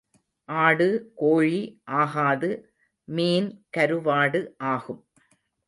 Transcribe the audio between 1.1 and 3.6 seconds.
கோழி ஆகாது மீன்